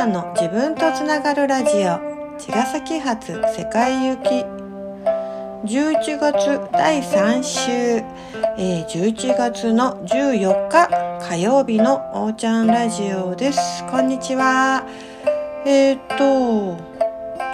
[0.00, 2.00] ゃんの自分とつながるラジオ
[2.38, 4.28] 茅ヶ崎発世界行き。
[5.66, 7.70] 11月第3週、
[8.56, 10.88] えー、11月の14日
[11.20, 13.84] 火曜日のおーちゃんラジオです。
[13.90, 14.86] こんにちは。
[15.66, 16.78] えっ、ー、と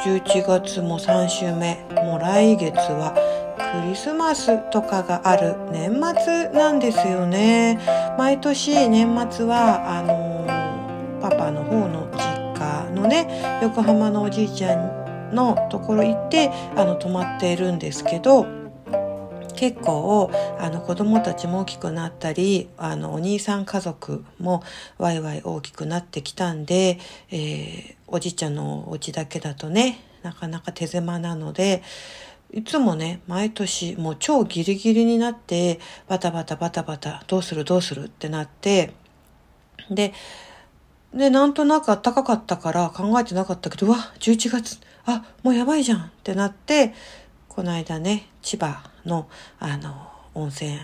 [0.05, 1.85] 11月も3週目。
[1.97, 3.13] もう来月は
[3.83, 5.57] クリスマスとかがある。
[5.73, 5.91] 年
[6.25, 7.81] 末なんですよね。
[8.17, 12.06] 毎年年末はあのー、パパの方の
[13.07, 18.47] のね横浜のおじいちゃんのところ行ってあの泊まっているんですけど
[19.55, 24.63] 結構あの子供たちも大きくなったりあのお兄さん家族も
[24.99, 26.99] ワイワイ大きくなってきたんで、
[27.31, 31.83] えー、おじいちゃんのお家だけだとねなかなか手狭なので
[32.53, 38.93] いつもね、毎年もう超ギリギリになって、バタバタバタバタ、どうするどうするってなって、
[39.91, 40.15] で、
[41.17, 46.95] で、なんとなく暖かかったから考えてなかったけど、うわ、11月、あ、もうやばいじゃんってなって、
[47.49, 49.29] この間ね、千葉の、
[49.59, 50.79] あの、温泉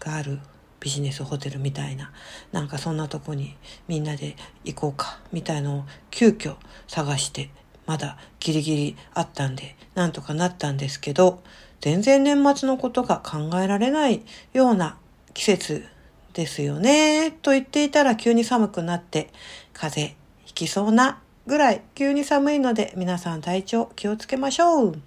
[0.00, 0.40] がある
[0.80, 2.10] ビジネスホテルみたいな、
[2.50, 6.56] なんかそんなとこにみんなで行こうか、みたいのを急遽
[6.88, 7.50] 探して
[7.86, 11.42] まだギリギリあったんで、なんとかなったんですけど、
[11.80, 14.98] 全然年末のことが考えられないような
[15.34, 15.86] 季節
[16.32, 17.30] ですよね。
[17.30, 19.30] と言っていたら急に寒くなって
[19.76, 24.98] 風邪ひきそうなぐらい急に寒いので皆さん体調気をつけましょう。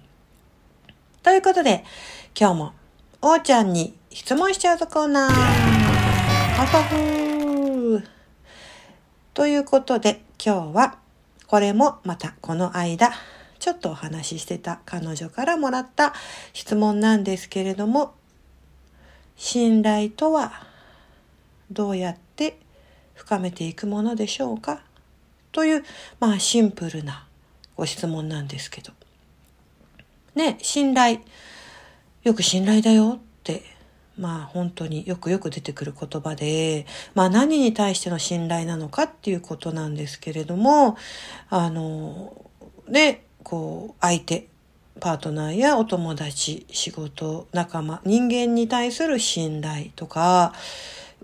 [1.22, 1.84] ということで
[2.38, 2.72] 今日も
[3.20, 5.30] おーちゃんに質問しちゃうとコーナー。
[6.56, 8.02] パパフー。
[9.34, 10.98] ということで今日は
[11.46, 13.10] これもまたこの間、
[13.58, 16.14] ちょっとお話ししてた彼女からもらった
[16.52, 18.14] 質問なんですけれども、
[19.36, 20.52] 信頼とは
[21.70, 22.58] どうやって
[23.20, 24.80] 深めていくものでしょうか？
[25.52, 25.84] という、
[26.20, 27.26] まあシンプルな
[27.76, 28.94] ご質問なんですけど。
[30.34, 31.18] ね、信頼。
[32.24, 33.62] よく信頼だよって
[34.18, 40.96] まあ本当によくよく出てくる言葉で、まあ何に対しての信頼なのかっていうことなんですけれども、
[41.50, 42.50] あの、
[42.88, 44.48] ね、こう、相手、
[44.98, 50.54] パートナーやお友達、仕事、仲間、人間に対する信頼とか、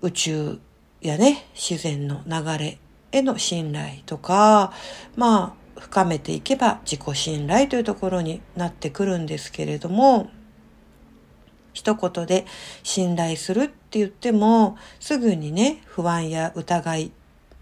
[0.01, 0.59] 宇宙
[1.07, 2.77] やね、自然の流れ
[3.11, 4.73] への信頼とか、
[5.15, 10.29] まあ、深めていけば自己信頼というところになってくるんですけれども、
[11.73, 12.45] 一言で
[12.81, 17.11] 信頼するって言っても、すぐにね、不安や疑い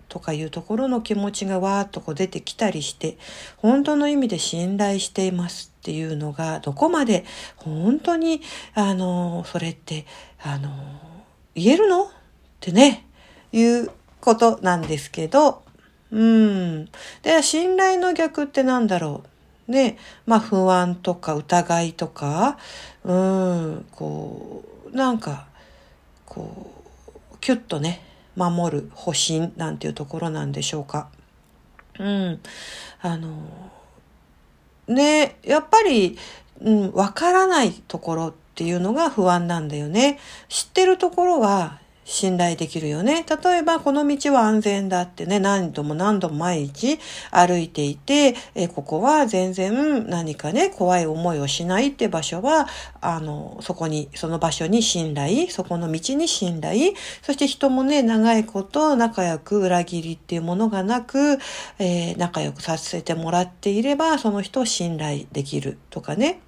[0.07, 3.17] とかいうところの気持ちがわーっとこう出てきたりして、
[3.57, 7.25] 本当の意味で信頼していますっていうのが、どこまで
[7.57, 8.41] 本当に、
[8.73, 10.05] あの、それって、
[10.41, 10.69] あの、
[11.53, 12.05] 言えるの？
[12.05, 12.07] っ
[12.61, 13.05] てね、
[13.55, 13.89] いう
[14.19, 15.63] ことなんですけど、
[16.11, 16.85] うん。
[17.23, 19.23] で、信頼の逆って何だろ
[19.67, 22.57] うね、まあ不安とか疑いとか、
[23.03, 25.47] うん、こう、なんか、
[26.25, 26.71] こ
[27.33, 28.01] う、キュッとね、
[28.35, 31.07] 守る保身なんていうところなんでしょうか。
[31.97, 32.39] うん。
[33.01, 33.71] あの、
[34.87, 36.17] ね、やっぱり、
[36.61, 40.19] うん、わからないところっていうのが不安なんだよね。
[40.49, 43.25] 知ってるところは信頼できるよね。
[43.43, 46.99] 例えば、この道は安全だってね、何度も何度も毎日
[47.31, 52.67] 歩いていて、えここは全然何かね、怖い思いをしないって場所は、
[53.01, 56.93] あの、そこに、その場所に信頼、そこの道に信頼、
[57.23, 61.39] そして人もね、長いこと仲良く裏切りっていうものがなく、
[61.79, 66.39] えー、仲良くさせてもらっていれば、その人を信頼できるとかね。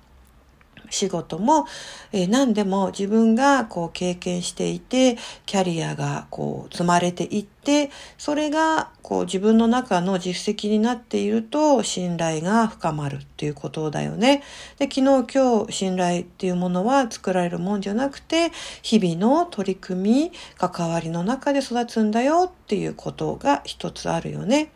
[0.89, 1.65] 仕事も、
[2.11, 14.43] えー、何でも自分がこう経験していて、キャリアがこう積まれていって、それがこう自分の中の実績になっていると信頼が深まるっていうことだよね。
[14.77, 15.01] で、昨日
[15.33, 18.51] 今日信頼っていうものは作られるもんじゃなくて、
[18.81, 24.71] 日々の取り組み、関わりの中で育つんだよっていうことが一つあるよね。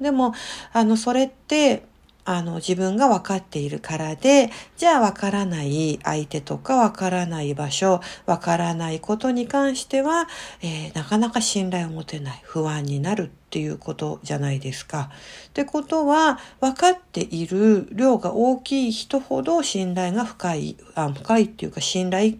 [0.00, 0.34] でも、
[0.72, 1.84] あの、それって、
[2.24, 10.28] あの、自分が分かっているからで、じゃあ分からない相手とか分からない場所、分からないことに関しては、
[10.62, 15.10] えー、なかなか信頼を持てない、不安になるっていうことじゃないですか。
[15.48, 22.34] ってことは、分かっている量が大きい人ほど信頼が深い、あ深いっていうか信頼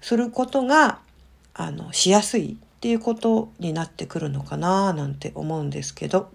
[0.00, 0.98] することが、
[1.54, 6.30] あの、しやすいっていうことになってくるのかななんて思うんですけど。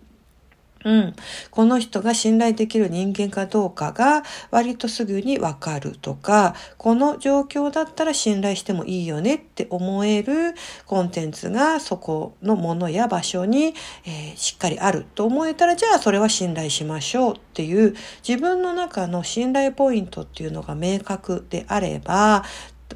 [0.86, 1.16] うん。
[1.52, 13.74] この人が信頼できる人間かどうかが割とすぐにわかるとか、この状況だったら信頼してもいいよねって思えるコンテンツがそこのものや場所に、
[14.06, 17.96] えー、しっかりあると思えたら、じゃあそれは信頼しましょうっていう
[18.28, 22.44] 自分の中の信頼ポイントっていうのが明確であれば、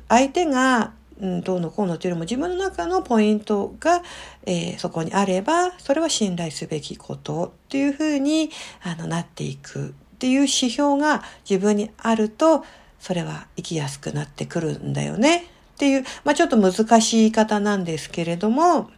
[0.10, 4.04] 相手がうん、どうのこうのというよりも自分の中のポイントが、
[4.46, 8.52] えー、そこにあれば、それは信頼すべきことっていうふうに
[8.84, 12.64] あのなっていくっていう指標が自分にあると、
[13.00, 18.90] それは生きやすくなってくるんだよねっていう、まあちょっと難しい言い方なんですけれども、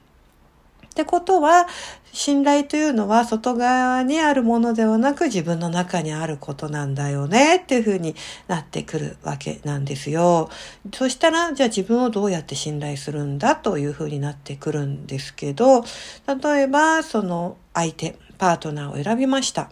[0.89, 1.67] ってことは、
[2.11, 8.15] 信頼というのは外側にあるものではなく自分の中にあることなんだよねっていうふうに
[8.47, 10.49] なってくるわけなんですよ。
[10.93, 15.83] そしたら、じゃあ自分をどうやって信頼するんだというふうになってくるんですけど、
[16.27, 19.69] 例えば、その相手、パートナーを選びました。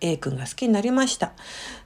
[0.00, 1.32] A 君が好きになりました。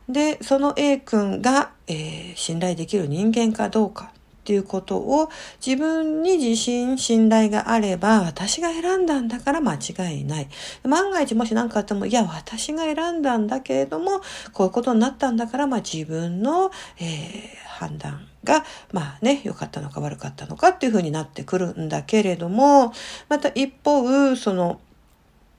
[0.09, 4.13] で、その A 君が、えー、信頼できる人間かどうか
[4.47, 5.29] っていうことを
[5.65, 10.49] 自分に自信、信頼があれば、私が選んだんだから間違いない。
[10.85, 14.21] 万が一もし何かあっても、いや、私が選んだんだけれども、
[14.53, 16.71] こういうことになったんだから、まあ自分の、
[17.01, 22.93] えー、判断が、まあね、良かったのか悪かったのかっていうふうになってくるんだけれども、
[23.29, 24.81] また一方、その、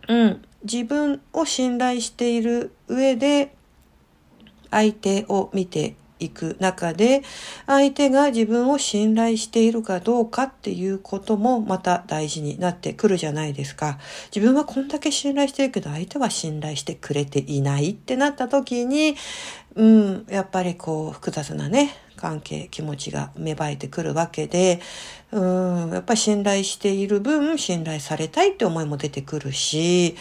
[0.07, 3.53] うん、自分を信頼している上で、
[4.71, 7.23] 相手を見ていく中で、
[7.65, 13.99] 相手が自分を信頼しているかどうかっていうこともまた大事になってくるじゃないですか。
[14.35, 19.15] 自分はこんだけ信頼してるけど、相手は信頼してくれていないってなった時に、
[19.75, 24.81] うん、やっぱりこう、複雑なね、関係、気持ちが芽生えてくるわけで、
[25.31, 30.15] うん、やっぱり信頼している分、信頼されたいって思いも出てくるし、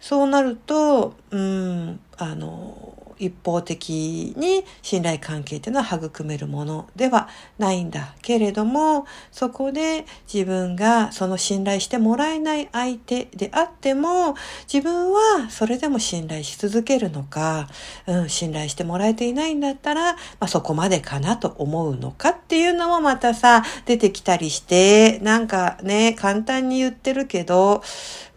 [0.00, 7.28] そうなると、うん、あの、一方的に信頼関係っていうのは育めるものでは
[7.58, 14.34] ないんだけれども、そこで自分がその信頼してもらえない相手であっても、
[14.72, 17.68] 自分はそれでも信頼し続けるのか、
[18.06, 27.82] うん、信頼してもらえていないんだったら、まあ、そこまでかなと思うのかっていうのもまたさ、出てきたりして、なんかね、簡単に言ってるけど、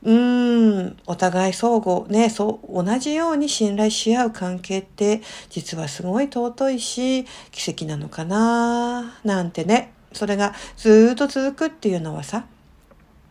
[0.04, 12.46] うーん、お互い相互ね、そう、同じように信頼し合う関係って実はすごい尊いし、奇跡なのかななんてね、それがずっと続くっていうのはさ、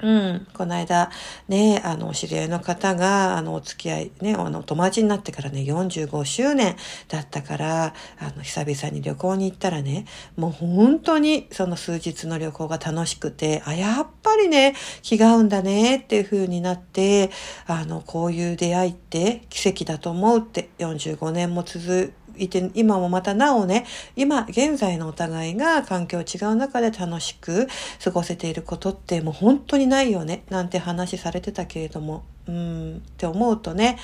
[0.02, 0.46] うん。
[0.54, 1.10] この間、
[1.48, 6.76] ね、あの、お知り合いの方が、あの、お付き合い、ね、あの、友達になってからね、45周年
[7.08, 10.06] だったから、あの、久々に旅行に行ったらね、
[10.36, 17.30] もう本当に、その数日の旅行が楽しくて、あ、やっぱりね、気が合うんだね、っていう風になって、
[17.66, 27.68] あの、こういう出会いって奇跡だと思うって、45年も続いて、今もまたなおね、今現在のお互いが環境違う中で楽しく
[28.02, 33.98] 過ごせていることってもう本当にないよね、なんて話されてたけれども、うんって思うとね、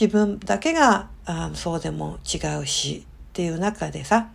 [0.00, 4.28] 自分だけがあそうでも違うしっていう中でさ、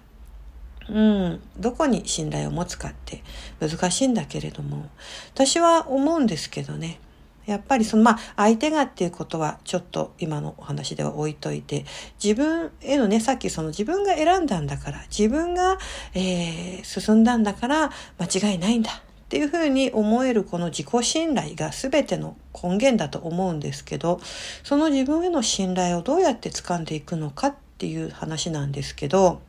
[0.90, 3.24] うん、どこに信頼を持つかって
[3.60, 4.90] 難しいんだけれども、
[5.34, 7.00] 私は思うんですけどね、
[7.48, 11.86] やっぱりその、まあ、相手がっていうことはちょっと今のお話では置いといて、
[12.22, 15.80] 自分へのね、さっきその自分が選んだんだから、自分が、
[16.14, 24.20] えー、進んだんだから間違いないんだっていうふうに思えるこの自己信頼が全ての根源だと思うんですけど、
[24.64, 29.42] その自分への信頼をどうやって掴んでいくのかっていう話なんですけど、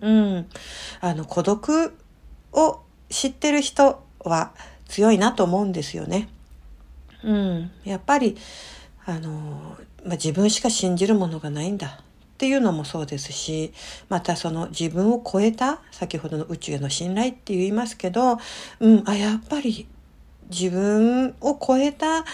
[0.00, 0.46] うん、
[1.00, 1.94] あの、孤独
[2.52, 4.52] を知ってる人は
[4.86, 6.28] 強いなと思うんですよね。
[7.24, 8.36] うん、やっぱり
[9.04, 12.00] あの、まあ、自分しか信じるものがないんだ。
[12.00, 13.72] っていうのもそうですし
[14.08, 18.38] またその自分を超えた先ほどの宇宙への信頼って言いますけど、
[18.78, 19.88] うん、あやっぱり
[20.48, 22.24] 自分を超えた、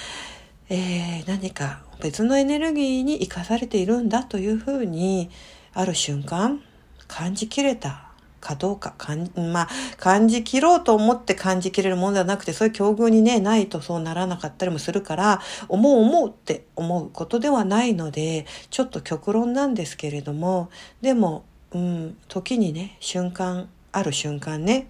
[0.68, 5.30] えー、何か別のエネルギーに生かされているんだというふうに
[5.72, 6.60] ある瞬間
[7.08, 8.03] 感じきれた。
[8.44, 20.70] かどうか、かん、まあ、感じ切ろうと思って感じきれるものではなくて、そういう境遇にね、ないとそうならなかったりもするから、思う思うって思うことではないので、ちょっと極論なんですけれども、
[21.00, 24.88] でも、うん、時にね、瞬間、ある瞬間ね、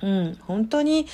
[0.00, 1.06] うん、本当に、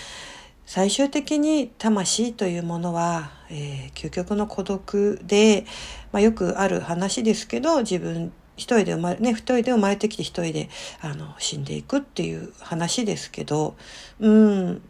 [0.67, 5.65] 最終的に魂というものは、えー、究極の孤独で、
[6.13, 10.69] まあ、よくある話ですけど、自分一人で生まれ、ね、一人で生まれてきて一人で、
[11.01, 13.77] あの、死んでいくっていう話ですけど、
[14.21, 14.83] うん、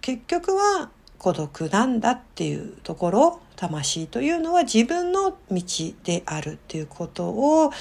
[0.00, 5.62] 結局は孤独なんだっていうところ魂というのは自分の道
[6.04, 7.72] であるっていうことを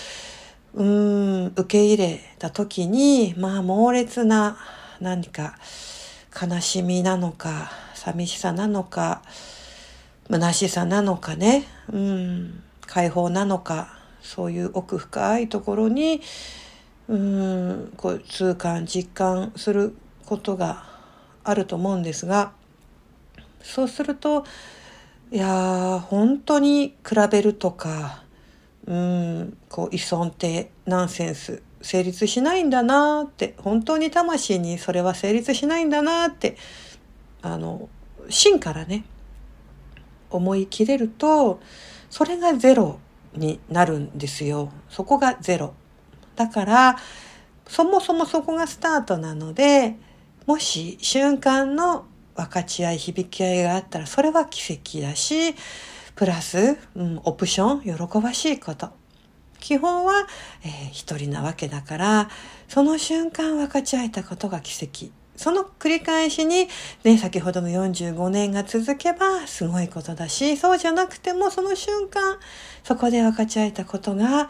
[0.74, 4.58] うん受け入れた時にまあ猛烈な
[5.02, 5.58] 何か
[6.42, 9.22] 悲しみなのか寂しさなのか
[10.30, 16.22] 虚しさなのかねうん解放なのかそういう奥深いところに
[17.08, 20.86] うんこう痛感実感することが
[21.44, 22.54] あると思うんですが
[23.62, 24.46] そうすると
[25.32, 28.24] いや本当に比べるとか
[28.88, 36.56] うんこう依存ってナンセンス成立しないんだなって本当に魂にそれは成立しないんだなって
[37.42, 37.90] あの
[38.30, 39.04] 真からね
[40.30, 41.60] 思い切れると
[42.10, 43.00] それがゼロ
[43.36, 44.72] になるんですよ。
[44.90, 45.74] そこがゼロ。
[46.36, 46.98] だから
[47.68, 49.96] そもそもそこがスタートなので
[50.46, 55.56] もし瞬間の分かち合い響き合いがあったらそれは奇跡だし
[56.16, 58.90] プラス、うん、オプション喜ばしいこと。
[59.60, 60.28] 基本は、
[60.64, 62.30] えー、一人なわけだから
[62.68, 65.23] その瞬間分かち合えたことが奇跡。
[65.36, 66.68] その繰り返しに、
[67.04, 72.38] ね、先ほどの45年が続けばすごいことだしそうじゃなくてもその瞬間
[72.84, 74.50] そこで分かち合えたことが、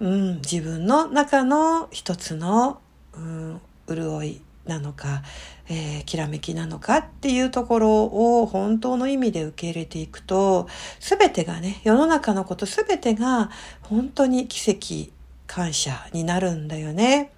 [0.00, 2.80] うん、自分の中の一つの、
[3.14, 5.22] うん、潤いなのか、
[5.68, 10.68] えー、きらめきなのかっていうところを本当の意味で受け入れていくと、
[11.00, 13.50] すべてがね、世の中のことすべてが
[13.82, 15.10] 本当に奇跡、
[15.46, 17.32] 感謝になるんだよね。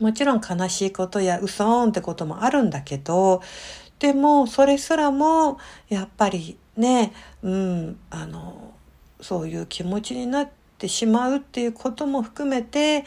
[0.00, 3.42] もちろん悲しいことや嘘ーんってこともあるんだけど、
[3.98, 5.58] でもそれすらも
[5.88, 8.72] やっぱりね、うん、あの、
[9.20, 13.04] そういう気持ちになってしまうっていうことも含めて、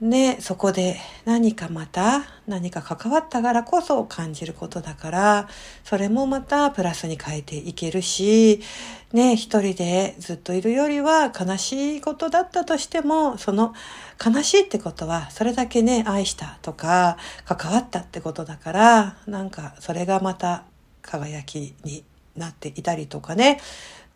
[0.00, 5.48] ね、そこで何かまた何か関わったからこそ感じることだから、
[5.84, 8.60] それもまたプラスに変えていけるし、
[9.12, 13.72] ね、一人でずっといるよりは悲しいことだったとしても、その
[14.24, 20.64] 悲しいってことはそれだけね、愛したとか関わったってことだから、なんかそれがまた
[21.02, 22.04] 輝きに
[22.36, 23.60] なっていたりとかね、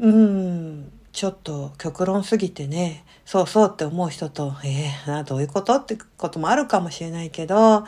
[0.01, 7.85] うん、ちょっと極論すぎてね、そうそうって思う人と、えー、どういうことってこともあるかもしれないけど、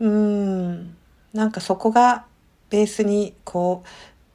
[0.00, 0.96] うん、
[1.34, 2.24] なんかそこが
[2.70, 3.88] ベースにこう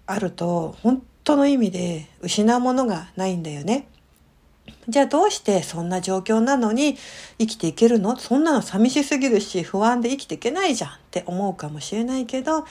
[0.05, 3.87] あると、本当の意味で失うものがないんだよね。
[4.87, 6.97] じゃあどうしてそんな状況なのに
[7.39, 8.15] 生きていけるの？
[8.15, 12.63] そんなの寂しすぎるし不安で生きていけないじゃんって思うかもしれないけど、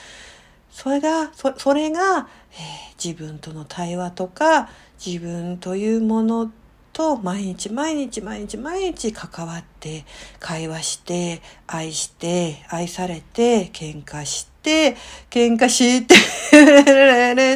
[0.71, 4.69] それが、そそれが、えー、自分との対話とか
[5.03, 6.51] 自分というもの
[6.93, 10.03] と毎日毎日毎日毎日関わって
[10.39, 14.97] 会話して愛して愛されて喧嘩して
[15.29, 16.15] 喧嘩して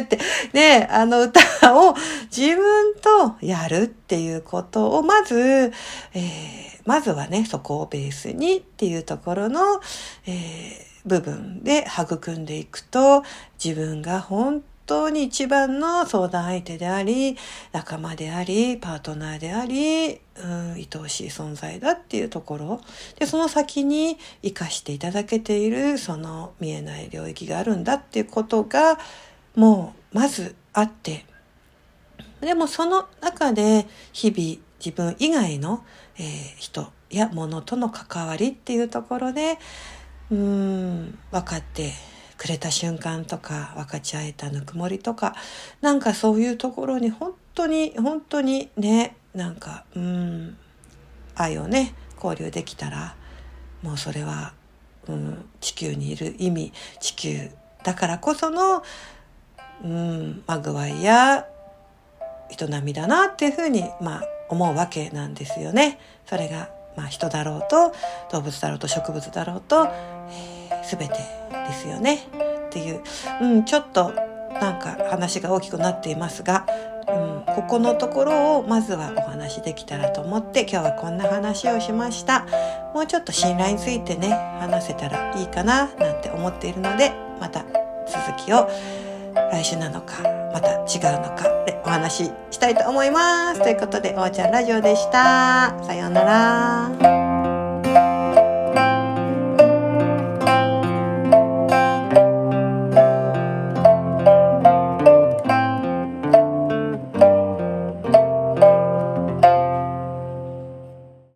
[0.00, 0.18] って
[0.54, 1.40] ねあの歌
[1.78, 1.94] を
[2.34, 5.72] 自分とやるっていうことをまず、
[6.14, 9.80] えー、まずはねそこをベースにっていうところの、
[10.26, 13.22] えー、部分で育んでいくと
[13.62, 17.36] 自分が本当に一番の相談相手であり、
[17.72, 22.80] 仲間であり、パートナーであり、うん、愛おしい存在だっていうところ。
[23.18, 28.98] で、その先に生かしていただけている、その見えない領域があるんだっていうことが、
[29.54, 31.24] もう、まずあって、
[32.40, 35.82] でもその中で日々自分以外の、
[36.18, 36.24] えー、
[36.58, 39.58] 人や物との関わりっていうところで、
[40.30, 41.92] うん、分かって
[42.36, 45.34] くれた瞬間とか分かち合えたぬくもりとか
[45.80, 50.56] なんかそういうところに本当に本当にねなんかうん
[51.34, 53.16] 愛をね交流できたら
[53.82, 54.54] もうそれは、
[55.08, 57.50] うん、地球にいる意味地球
[57.82, 58.82] だからこその、
[59.84, 61.46] うん、まぐわいや
[62.50, 65.98] 人並みだなっていうふうに、まあ、思うわけなんですよね。
[66.26, 67.92] それが、まあ、人だろうと
[68.30, 72.26] 動物だろうと植物だろうと、えー、全てですよね。
[72.66, 73.02] っていう、
[73.40, 74.12] うん、ちょっと
[74.60, 76.66] なんか話が大きくなっていますが、
[77.08, 82.46] うん、ここのところをまずはお話できたらと思って今日はこんな話をしました。
[82.94, 84.28] もうちょっと信頼についてね
[84.60, 87.64] 話せたらいいかななんて思っているのでまた
[88.06, 88.68] 続きを
[89.34, 93.60] 来週なのかまた違うのかでお話ししたいと思います。
[93.60, 95.74] ということでおーちゃんラジオでした。
[95.82, 97.13] さようなら。